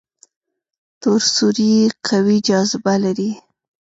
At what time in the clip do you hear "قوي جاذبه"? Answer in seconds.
2.07-2.93